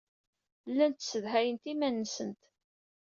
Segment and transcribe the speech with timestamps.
[0.71, 2.41] Llant ssedhayent iman-nsent.